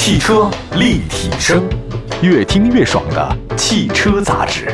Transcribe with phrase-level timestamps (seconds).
[0.00, 1.68] 汽车立体声，
[2.22, 4.72] 越听越爽的汽车杂志。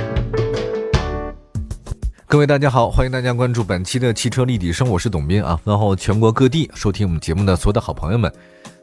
[2.27, 5.58] 各位大家好，欢迎大家关注本期的汽车立体声，我是董斌啊。
[5.65, 8.30] 然后全国各地收听我们节目的所有的好朋友们，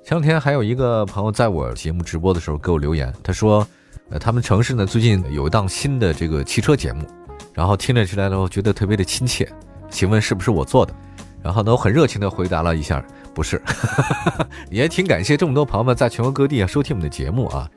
[0.04, 3.65] 前两天还有一个朋友在我节目直播的时候给我留言，他说，
[4.10, 7.05] 呃，他们城市呢最近有一档新的这个汽车节目，
[7.53, 9.47] 然后听了起来呢，我觉得特别的亲切，
[9.92, 10.94] 请问是不是我做的？
[11.44, 13.03] 然后呢，我很热情的回答了一下，
[13.33, 13.62] 不是，
[14.69, 17.70] 也挺感谢这么多朋友们在全国各地啊收听我们的节目啊。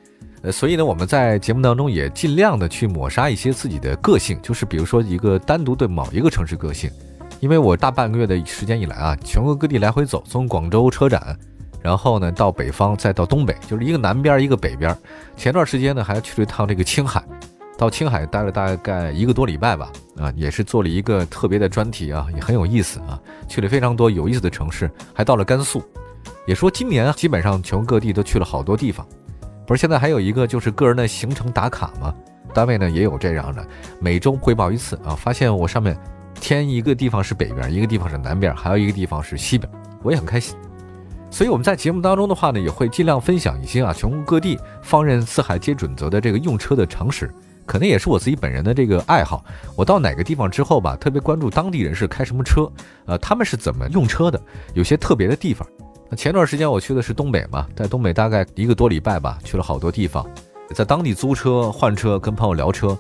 [0.42, 6.90] 呃，所以呢，我们在节目当中也尽量的去抹杀一些自己的个性，就是比如说一个单独对某一个城市个性。
[7.40, 11.37] 因为我大半个月的时间以来啊，全国各地来回走，从广州车展，
[11.82, 14.96] 然后呢到北方，再到东北，就是一个南边一个北边。
[15.37, 17.23] 前段时间呢还去了一趟这个青海，
[17.77, 25.82] 到青海待了大概一个多礼拜吧，啊，也是做了一个特别的专题啊，也很有意思啊，去了非常多有意思的城市，还到了甘肃。
[26.46, 29.06] 也说今年基本上全国各地都去了好多地方。
[29.66, 32.15] 不是现在还有一个就是个人的行程打卡吗？
[32.52, 33.66] 单位呢也有这样的，
[33.98, 35.15] 每周汇报一次啊。
[35.15, 35.98] 发现我上面
[36.35, 39.70] 填一个地方是北边，一个地方是南边，还有一个地方是西边，
[40.02, 40.57] 我也很开心。
[41.30, 47.29] 所以我们在节目当中的话呢，也会尽量分享一些啊全国各地放任四海皆准则的这个用车的常识，
[47.66, 49.45] 可能也是我自己本人的这个爱好。
[49.76, 52.70] 我到哪个地方之后吧，特别关注当地人是开什么车，
[53.07, 54.40] 呃，他们是怎么用车的，
[54.74, 55.66] 有些特别的地方。
[56.10, 60.26] 那前段时间我去的是东北嘛，在东北大概一个多礼拜吧，去了好多地方，
[60.74, 62.96] 在当地租车换车，跟朋友聊车，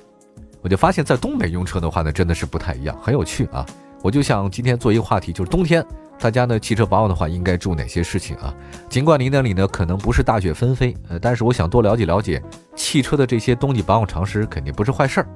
[0.62, 3.66] 我就发现，在东北用车的话呢，真的是不太一样，很有趣啊。
[4.04, 5.82] 我就想今天做一个话题，就是冬天
[6.18, 8.54] 大家呢汽车保养的话，应该注意哪些事情啊？
[8.90, 12.42] 尽管您那里呢可能不是大雪纷飞，呃，但是我想多了解了解
[12.76, 15.26] 汽车的这些冬季保养常识，肯定不是坏事儿。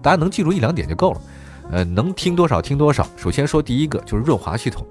[0.00, 1.20] 大家能记住一两点就够了，
[1.70, 3.06] 呃，能听多少听多少。
[3.14, 4.86] 首先说第一个就是润滑系统，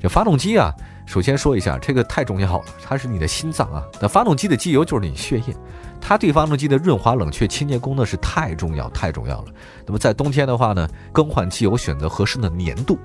[0.00, 0.72] 这发动机啊。
[1.04, 3.82] 首先说一下，这个太重要了，它是你的心脏啊。
[4.00, 5.54] 那发动机的机油就是你血液，
[6.00, 9.46] 它对发动机的润滑、冷却、清洁功能是太重要、太重要了。
[9.84, 12.96] 那么在冬天的话呢，更换机油选择合适的粘度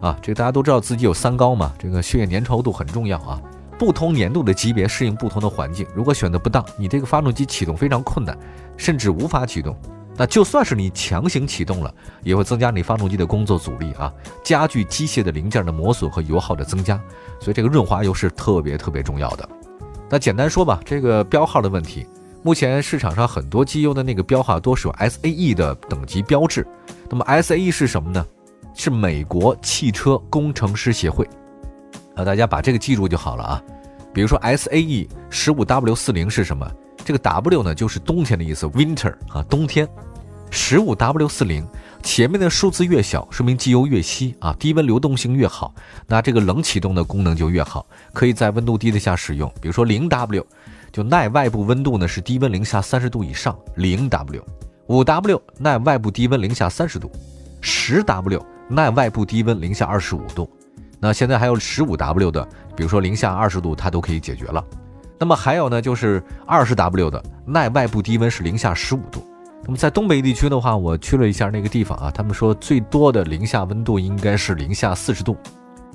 [0.00, 3.40] 啊，这个大家都知道自己有三高嘛，这个血液粘稠度很重要啊。
[3.76, 8.38] 不同粘度的级别适应不同的环境，如果选择不当，你这个发动机启动非常困难，
[8.76, 9.76] 甚至无法启动。
[10.16, 11.92] 那就算是你强行启动了，
[12.22, 14.12] 也会增加你发动机的工作阻力啊，
[14.44, 17.00] 加剧机械的零件的磨损和油耗的增加。
[17.40, 19.48] 所以这个润滑油是特别特别重要的。
[20.08, 22.06] 那简单说吧，这个标号的问题，
[22.42, 26.64] 目前市场上很多机油的那个标号都是有 SAE 的等级标志。
[27.10, 28.24] 那么 SAE 是什么呢？
[28.74, 31.28] 是美国汽车工程师协会。
[32.14, 33.62] 啊，大家把这个记住就好了啊。
[34.12, 36.70] 比如说 SAE 十五 W 四零是什么？
[37.04, 39.88] 这个 W 呢，就是冬天的意思，Winter 啊，冬天。
[40.50, 41.66] 十五 W 四零
[42.00, 45.74] 前面的数字越小，说明机油越稀啊，低温流动性越好，
[46.06, 49.52] 那这个冷启动的功能就越好，可以在温度低的下使用。
[49.60, 50.46] 比如说零 W
[50.92, 54.44] 就耐外部温度呢是低温零下三十度以上，零 W。
[54.86, 57.10] 五 W 耐外部低温零下三十度，
[57.60, 60.48] 十 W 耐外部低温零下二十五度。
[61.00, 64.64] 那现在还有十五 W 的，比如说零下二十度，它都可以解决了。
[65.18, 69.24] 那么还有呢，就是二十 W 的耐外部低温是零下十五度。
[69.64, 75.36] 那么在东北地区的话，我去了一下那个地方啊，他们说最多的零下温度应该是零下四十度，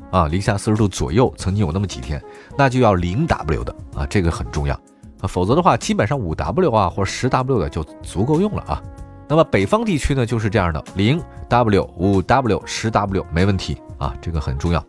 [0.09, 2.19] 啊，零下四十度左右，曾经有那么几天，
[2.57, 4.73] 那就要零 W 的啊，这个很重要
[5.21, 8.81] 啊，否则的话，基本上五 W 啊或者十 W 的就足够用了啊。
[9.27, 14.83] 那么北方地区呢就是这样的，零 W、五 W、十 W 没问题啊，这个很重要。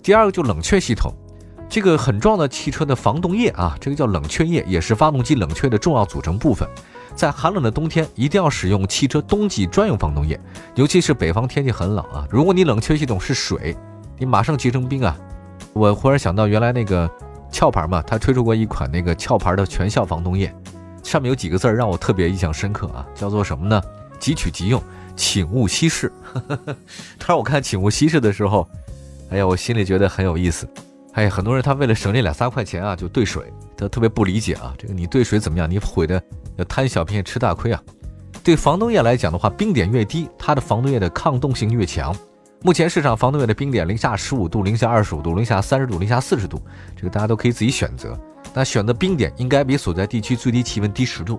[0.00, 1.12] 第二个就冷却系统。
[1.72, 6.68] 这个很重要的汽车的防冻液啊，这个叫冷却液，也是发动机冷却的重要组成部分。
[7.16, 10.38] 在寒冷的冬天，一定要使用汽车冬季专用防冻液，
[10.74, 12.28] 尤其是北方天气很冷啊。
[12.28, 13.74] 如果你冷却系统是水，
[14.18, 15.16] 你马上结成冰啊。
[15.72, 17.10] 我忽然想到，原来那个
[17.50, 20.54] 壳牌嘛，它推出过一款那个壳牌的全效防冻液，
[21.02, 23.80] 上面有几个字让我特别印象深刻啊，叫做什么呢？
[24.20, 24.82] 即取即用，
[25.16, 26.12] 请勿稀释。
[27.16, 28.68] 当时我看请勿稀释的时候，
[29.30, 30.68] 哎呀，我心里觉得很有意思。
[31.12, 34.74] 哎，很多人他为了省这两三块钱啊，就兑水，他特别不理解啊。
[34.78, 35.70] 这个你兑水怎么样？
[35.70, 36.22] 你毁的
[36.56, 37.82] 要贪小便宜吃大亏啊。
[38.42, 42.16] 对防冻液来讲的话，冰点越低，它的防冻液的抗冻性越强。
[42.62, 46.58] 目前市场防冻液的冰点零下十五度、零下二十五度、零下三十度、零下四十度，
[46.96, 48.18] 这个大家都可以自己选择。
[48.54, 51.38] 那选择冰点应该比所在地区最低气温低十度。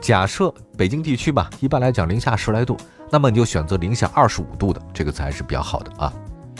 [0.00, 2.76] 假设北京地区吧，一般来讲零下十来度，
[3.12, 6.12] 那么你就选择零下二十五度的，这个才是比较好的啊。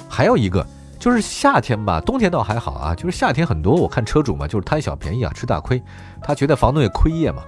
[0.09, 0.65] 还有一个。
[0.99, 2.95] 就是夏天吧，冬天倒还好啊。
[2.95, 5.83] 就是夏天很多，我看车主嘛，就是贪小便宜啊，吃大亏。
[6.23, 7.43] 他觉得防冻液亏液嘛，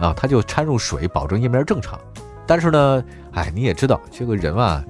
[0.00, 1.98] 啊，他就掺入水，保证液面正常。
[2.46, 4.82] 但是呢，哎，你也知道这个人啊，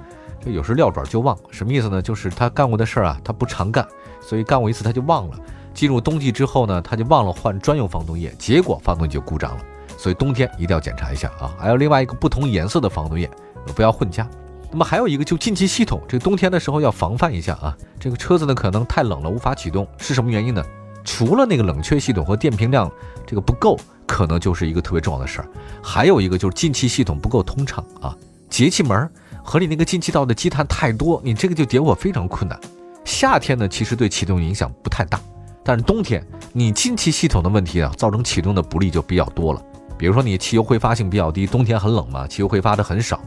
[0.45, 1.37] 就有时撂爪就忘。
[1.51, 2.01] 什么意思呢？
[2.01, 3.87] 就是他干过的事儿啊，他不常干，
[4.21, 5.37] 所以干过一次他就忘了。
[5.75, 9.65] 进入冬季之后呢，他就忘了换专用防冻液，结果发动机就故障了。
[9.97, 11.55] 所以冬天一定要检查一下啊。
[11.59, 13.31] 还有另外一个不同颜色的防冻液，
[13.75, 14.29] 不要混加。
[14.73, 17.77] 那么还有一个就进气系统，这个冬天的时候要防范一下啊。
[18.01, 20.65] 这个车子呢可能太冷了无法启动，是什么原因呢？
[21.05, 22.91] 除了那个冷却系统和电瓶量
[23.27, 25.49] 这个不够，可能就是一个特别重要的事儿。
[25.83, 28.17] 还有一个就是进气系统不够通畅啊，
[28.49, 29.11] 节气门
[29.43, 32.59] 和你那个进气道的积碳太多，你这个就点火非常困难。
[33.05, 35.21] 夏天呢其实对启动影响不太大，
[35.63, 39.61] 但是冬天你进气系统的问题啊，造成启动的不利就比较多了。
[39.99, 43.21] 比如说你汽油挥发性比较低，冬天很冷嘛，汽油挥发的很少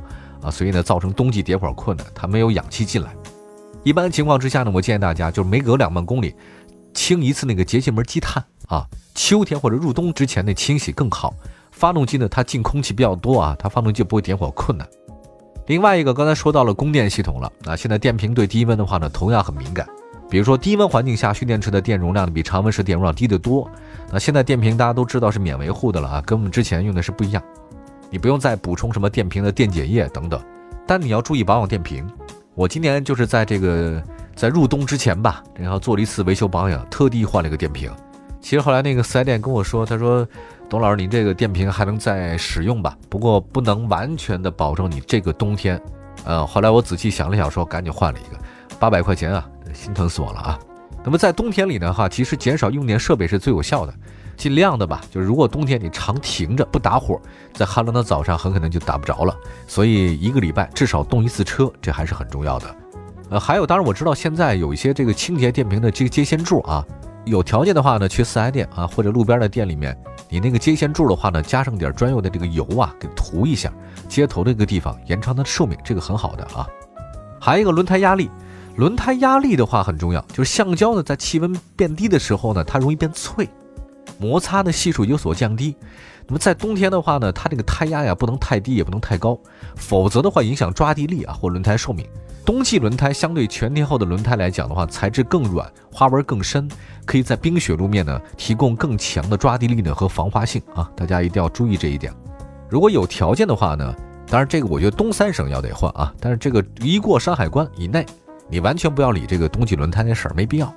[0.46, 3.14] 啊，所以呢造成冬季点火困难，它没有氧气进来。
[3.84, 6.36] 一般情况之下呢，我建议大家就是每隔两万公里。
[6.94, 11.34] 清一次那个节气门积碳啊，秋天或者入冬之前那清洗更好。
[11.72, 14.88] 发动机呢，它进空气比较多啊，它发动机不会点火困难。
[15.68, 19.86] 另外一个，刚才说到了供电系统了啊，现在电瓶对低温的话呢，同样很敏感。
[20.30, 23.70] 比如说低温环境下，蓄电池的电容量比常温时电容量低得多。
[24.10, 27.44] 那现在电瓶大家都知道是免维护的了啊，跟我们之前用的是不一样。
[28.10, 30.42] 你不用再补充什么电瓶的电解液等等，
[30.88, 32.08] 但你要注意保养电瓶。
[32.54, 34.02] 我今年就是在这个。
[34.36, 37.90] 在入冬之前吧，然后做了一次维修保养，特地换了一个电瓶。
[38.42, 40.28] 其实后来那个四 S 店跟我说，他说
[40.70, 42.98] ：“董老师，您这个电瓶还能再使用吧？
[43.08, 45.82] 不过不能完全的保证你这个冬天。”
[46.26, 48.38] 呃，后来我仔细想了想，说赶紧换了一个，
[48.78, 50.60] 八百块钱啊，心疼死我了啊！
[51.02, 53.94] 那么在冬天里呢，哈，其实减少用电设备是最有效的，
[54.36, 55.02] 尽量的吧。
[55.12, 57.20] 就是如果冬天你常停着不打火，
[57.54, 59.36] 在寒冷的早上很可能就打不着了。
[59.68, 62.76] 所以一个礼拜至少动一次车，这还是很重要的。
[63.30, 66.86] 呃，还有，当然我知道现在有一些这个清洁电瓶的这个接线柱啊，
[67.26, 69.98] 有条件的话呢，去四 S 店啊或者路边的店里面，
[70.30, 73.74] 你那个接线柱的话呢，加上点专用的这个油啊，给涂一下
[74.08, 76.68] 接头的这个地方，延长它的寿命，这个很好的啊。
[77.40, 78.30] 还有一个轮胎压力，
[78.76, 83.50] 轮胎压力的话很重要，就是橡胶呢在气温变低的时候呢，它容易变脆，
[84.18, 85.76] 摩擦的系数有所降低。
[86.28, 89.38] 那么在冬天的话呢，它这个胎压呀不能太低，也不能太高，
[89.76, 92.06] 否则的话影响抓地力啊或轮胎寿命。
[92.44, 96.70] 冬季轮胎相对全天候的轮胎来讲的话，材质更软，花纹更深，
[97.06, 102.14] 可以在冰雪路面呢提供更强的抓地力呢和防滑性啊，大家一定要注意这一点。
[102.70, 103.94] 如果有条件的话呢，
[104.28, 108.06] 当然这个我觉得东三省要得换啊，但是这个一过山海关以内，
[108.48, 110.74] 你完全不要理这个冬季轮胎那事儿，没必要。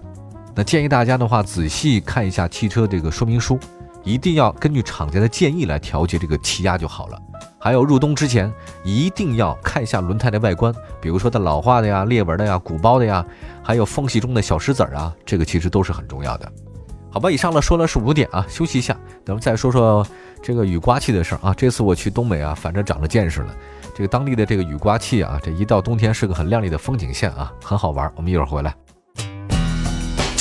[0.58, 3.56] 那建议大家的话，仔细看一下汽车这个说明书，
[4.02, 7.22] 一定要根据厂家的建议来调节这个气压就好了。
[7.60, 8.52] 还有入冬之前
[8.82, 13.24] 一定要看一下轮胎的外观，比如说它老化的呀、裂纹的呀、鼓包的呀，
[13.62, 16.52] 还有缝隙中的小石子儿啊，这个其实都是很重要的。
[17.08, 20.04] 好吧，以上呢说了是五点啊，休息一下，咱们再说说
[20.42, 21.54] 这个雨刮器的事儿啊。
[21.54, 23.54] 这次我去东北啊，反正长了见识了。
[23.94, 28.12] 这个当地的这个雨刮器啊，这一到冬天是个很亮丽的风景线啊，很好玩。
[28.16, 28.74] 我们一会儿回来。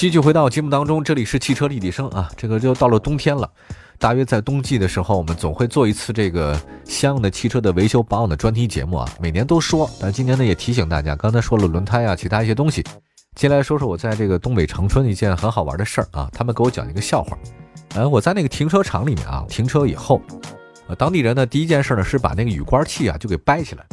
[0.00, 3.46] 继续回到节目当中，这里是汽车立体声啊，这个就到了冬天了。
[3.98, 9.06] 大约在冬季的时候，我们总会做一次这个相应的汽车的维修保养的专题节目啊。
[9.20, 12.82] 每年都说，但今年呢也提醒大家，刚才说了轮胎啊，其他一些东西。
[13.34, 16.30] 接下来说说我在这个东北长春一件很好玩的事儿啊。
[16.32, 17.36] 他们给我讲一个笑话。
[17.94, 20.22] 呃，我在那个停车场里面啊，停车以后，
[20.86, 23.84] 呃，当地人呢第一件事呢是把那个雨刮器啊就给掰起来，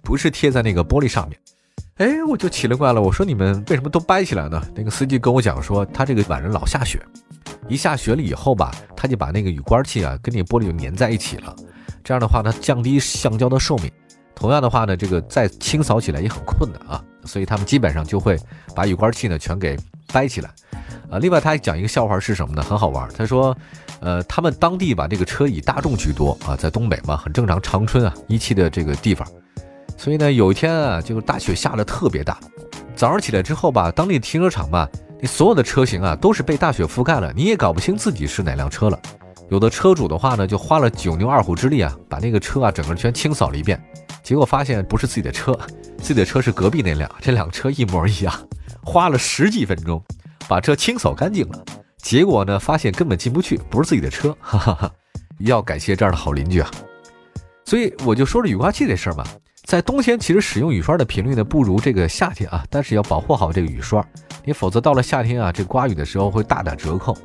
[0.00, 1.36] 不是贴在那个玻璃上面。
[1.96, 4.62] 哎，我就奇了怪了，我说你们为什么都掰起来呢？
[4.74, 7.00] 那个司机跟我讲说，他这个晚上老下雪。
[7.68, 11.56] 一下雪了以后吧，他就把那个雨刮器啊跟那玻璃就粘在一起了，
[12.04, 13.90] 这样的话呢降低橡胶的寿命。
[14.34, 18.38] 同样的话呢，这个再清扫起来也很困难啊，所以他们基本上就会
[18.74, 19.74] 把雨刮器呢全给
[20.12, 20.50] 掰起来。
[21.10, 22.62] 啊，另外他还讲一个笑话是什么呢？
[22.62, 23.08] 很好玩。
[23.16, 23.56] 他说，
[24.00, 29.26] 呃，他们当地吧这个车以大众居多啊，在东北嘛很正常，长春啊一汽的这个地方。
[29.96, 32.38] 所以呢有一天啊，就是大雪下的特别大，
[32.94, 34.88] 早上起来之后吧，当地停车场吧。
[35.18, 39.00] 你所有的车型啊，都是被大雪覆盖了，你也搞不清自己是哪辆车了。
[39.48, 43.82] 有的车主的话呢，就花了九牛二虎之力啊，把那个车啊整个全清扫了一遍，
[44.22, 45.58] 结果发现不是自己的车，
[45.98, 48.48] 自己的车是隔壁那辆，这辆车一模一样。
[48.82, 50.02] 花了十几分钟
[50.46, 51.64] 把车清扫干净了，
[51.96, 54.36] 结果呢，发现根本进不去，不是自己的车。
[54.40, 54.92] 哈哈哈，
[55.38, 56.70] 要感谢这样的好邻居啊。
[57.64, 59.24] 所以我就说这雨刮器这事儿嘛。
[59.66, 64.02] 在冬天，其实使用雨刷的频率呢不如这个夏天啊，但是要保护好这个雨刷，
[64.44, 67.18] 你否则到了夏天啊，这刮雨的时候会大打折扣。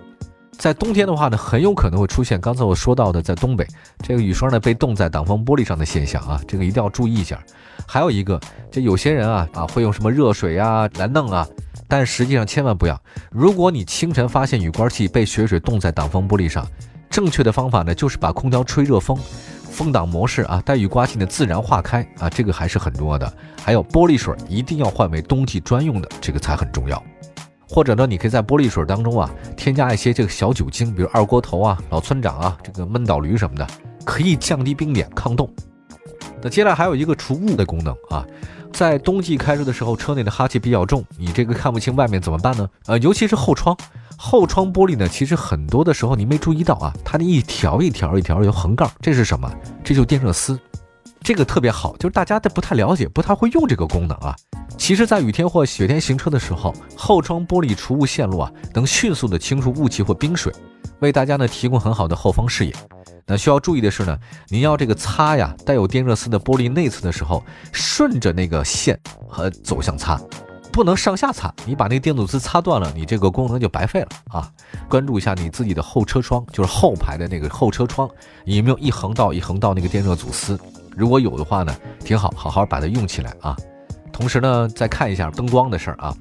[0.57, 3.67] 在冬天的话呢，很有可能会出现刚才我说到的，在东北
[3.99, 7.39] 这个雨刷呢被冻在挡风玻璃上的现象啊，这个一定要注意一下。
[7.87, 11.47] 还有一个，这有些人啊啊会用什么热水啊来弄啊，
[11.87, 12.45] 但实际上。
[12.47, 12.99] 千万不要。
[13.29, 16.65] 如果你清晨发现雨刮器被雪水冻在挡风玻璃上，
[17.07, 19.15] 正确的方法呢就是把空调吹热风，
[19.71, 23.33] 风挡模式啊带雨刮器的自然化开啊，这个还是很重要的。
[23.63, 27.01] 还有玻璃水一定要换为冬季专用的，这个才很重要。
[27.67, 33.65] 或者呢，你可以在玻璃水当中啊添加一些这个小酒精，比如二锅头啊、老村长啊、这个闷倒驴什么的，
[34.03, 35.49] 可以降低冰点、抗冻。
[36.41, 38.25] 那接下来还有一个除雾的功能啊，
[38.73, 42.69] 在冬季开车的时候，车内的哈气比较重，你这个看不清外面怎么办呢？
[42.87, 43.77] 呃，尤其是后窗，
[44.23, 49.51] 后窗玻璃呢，其实很多的时候你没注意到啊，它那一条一条一条有横杠，这是什么？
[49.83, 50.57] 这就电热丝。
[51.23, 54.35] 这个特别好，就是大家都不太了解，不太会用这个功能啊。
[54.77, 60.53] 其实，在雨天或雪天行车的时候，后窗玻璃除雾线路啊，能迅速的清除雾气或冰水，
[60.99, 62.73] 为大家呢提供很好的后方视野。
[63.25, 64.15] 那需要注意的是呢，
[64.49, 70.21] 您要这个擦呀带有电热丝的玻璃内侧的时候，顺着那个线和走向擦，
[70.71, 71.53] 不能上下擦。
[71.65, 74.49] 你把那个电阻丝擦断了，你这个功能就白费了啊。
[74.87, 78.09] 关注一下你自己的后车窗，就是后排的那个后车窗，
[78.45, 80.59] 你有没有一横道一横道那个电热阻丝？
[80.95, 83.55] 如果有的话呢，挺好，好好把它用起来啊。
[84.11, 86.15] 同时呢，再看一下灯光的事儿啊。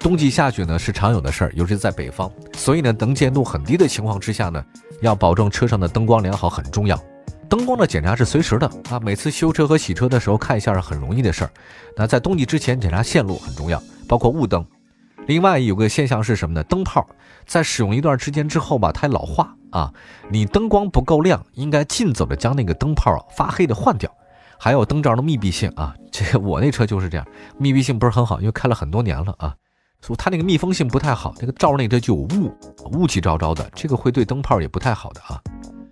[0.00, 4.64] 冬季下雪呢是常有的事儿，尤其在北方，所以呢，能见度很低的情况之下呢，
[5.02, 6.98] 要保证车上的灯光良好很重要。
[7.48, 11.50] 灯光的检查是随时的啊，每次修车和洗车的时候看一下是很容易的事儿。
[11.96, 14.64] 那在冬季之前检查线路很重要，包括雾灯。
[15.26, 16.62] 另外有个现象是什么呢？
[16.64, 17.06] 灯泡
[17.46, 19.92] 在使用一段时间之后吧，它老化啊。
[20.30, 24.10] 你灯光不够亮，应该尽早的将那个灯泡发黑的换掉。
[24.58, 27.26] 还有灯罩的密闭性啊， 这我那车就是这样，
[27.58, 29.54] 密闭性不是很好，因为开了很多年了啊，
[30.02, 32.54] 所以它那个密封性不太好，那个罩内这就有雾，
[32.92, 35.40] 雾气昭昭的，这个会对灯泡也不太好的啊。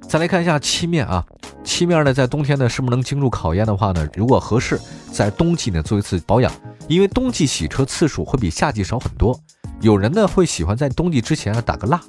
[0.09, 1.25] 再来看一下漆面啊，
[1.65, 4.09] 漆面呢在冬天呢是不是能经住考验的话呢？
[4.15, 4.81] 如果合适，
[5.13, 6.53] 在冬季呢做一次保养，
[6.89, 9.39] 因为冬季洗车次数会比夏季少很多。
[9.81, 12.01] 有人呢会喜欢在冬季之前啊打个蜡，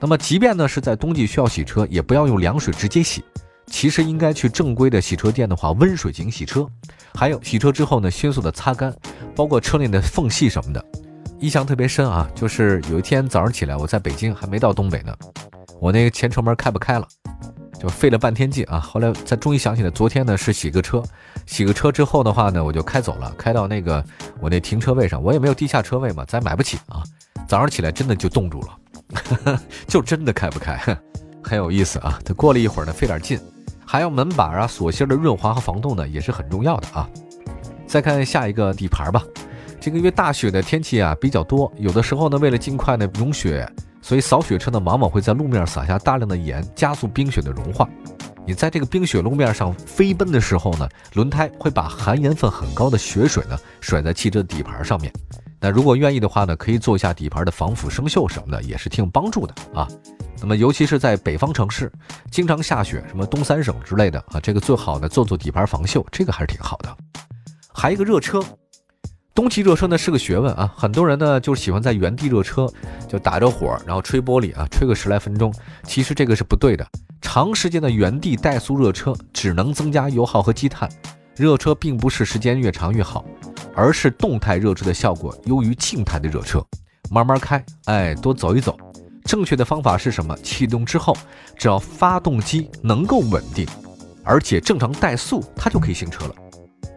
[0.00, 3.24] 那么即便呢是在冬季需要洗车，也不要用凉水直接洗。
[3.68, 6.68] 其实应该去正规的洗车店的话，温水进行洗车，
[7.14, 8.94] 还有洗车之后呢，迅速的擦干，
[9.34, 10.84] 包括车内的缝隙什么的。
[11.40, 15.14] 印象特别深啊，就是有一天早上起来，我在北京还没到东北呢，
[15.80, 17.06] 我那个前车门开不开了，
[17.78, 18.80] 就费了半天劲啊。
[18.80, 21.02] 后来才终于想起来，昨天呢是洗个车，
[21.46, 24.04] 洗个车之后的话呢，我就开走了，开到那个
[24.40, 27.02] 我那停车位上，我也没有地下车位嘛，咱买不起啊。
[27.46, 30.76] 早上起来真的就冻住了， 就真的开不开，
[31.42, 32.18] 很有意思啊。
[32.24, 33.38] 它过了一会儿呢，费点劲。
[33.88, 37.08] 还有门板啊、锁芯的润滑和防冻呢，也是很重要的啊。
[37.86, 39.22] 再看下一个底盘吧，
[39.80, 43.64] 这个月大雪的天气啊比较多，有的时候呢，为了尽快呢融雪，
[44.06, 47.88] 所以扫雪车呢往往会在路面撒下大量的盐，加速冰雪的融化。
[48.46, 55.12] 你在这个冰雪路面上飞奔的时候呢，轮胎会把含盐分很高的雪水呢甩在汽车底盘上面。
[55.58, 59.88] 那如果愿意的话呢，可以做一下底盘的防腐生锈什么的，也是挺有帮助的啊。
[60.40, 61.90] 那么尤其是在北方城市，
[62.30, 66.96] 经常下雪，什么东三省之类的啊，这个最好呢做做底盘防锈，这个还是挺好的。
[67.74, 68.40] 还一个热车，
[69.36, 72.66] 冬季热车呢是个学问啊，很多人呢就是喜欢在原地热车，
[73.06, 75.52] 就打着火，然后吹玻璃啊，吹个十来分钟。
[75.84, 76.88] 其实这个是不对的，
[77.20, 80.88] 长时间的原地怠速热车只能增加油耗和积碳，
[81.36, 83.24] 热车并不是时间越长越好。
[83.78, 86.64] 而是动态热车的效果优于静态的热车，
[87.10, 88.74] 慢慢开，哎，多走一走。
[89.26, 90.34] 正确的方法是什么？
[90.38, 91.14] 启动之后，
[91.58, 93.66] 只要发动机能够稳定，
[94.24, 96.34] 而且正常怠速，它就可以行车了。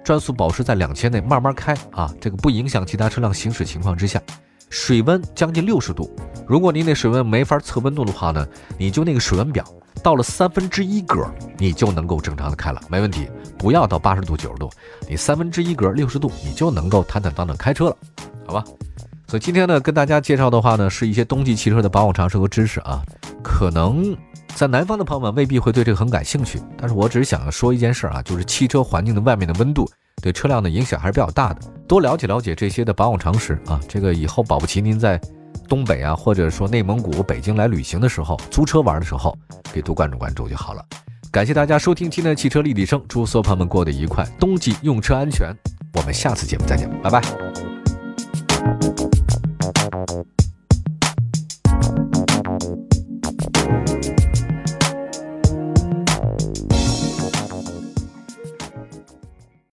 [0.03, 4.22] 转速保持在两千内，慢慢开啊，这个不影响其他车辆行驶情况之下。
[4.69, 6.15] 水温将近六十度，
[6.48, 9.65] 如果您那水温没法测温度的话呢，你就那个水温表。
[10.03, 13.27] 到了三分之一格，你就能够正常的开了，没问题。
[13.58, 14.69] 不要到八十度、九十度，
[15.10, 17.98] 你三分之一格六十度，你就能够坦坦荡荡开车了，
[18.46, 18.63] 好吧？
[19.29, 23.01] 所以今天呢，跟大家介绍的话呢，是一些冬季汽车的保养常识和知识啊。
[23.43, 24.17] 可能
[24.55, 29.88] 在南方的朋友们未必会对这个很感兴趣，但是我只是想说一件事啊，就是汽车环境的外面的温度
[30.19, 33.79] 对车辆的影响还是比较大的，多了解了解这些的保养常识啊。
[33.88, 35.21] 这个以后保不齐您在。
[35.67, 39.38] 东北啊，或者说内蒙古、北京来旅行的时候，租车玩的时候，
[39.71, 40.83] 可以多关注关注就好了。
[41.31, 45.55] 感谢大家收听今天的汽车立体声，祝所有朋友们过得愉快，冬季用车安全。
[45.93, 47.48] 我们下次节目再见，拜拜。
[48.69, 48.99] Thank
[50.11, 50.38] you.